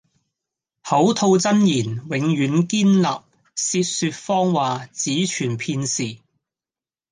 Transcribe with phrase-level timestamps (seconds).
[0.81, 3.21] 口吐真言，永遠堅立；
[3.55, 6.17] 舌說謊話，只存片時。